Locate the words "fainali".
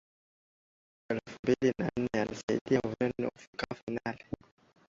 3.85-4.25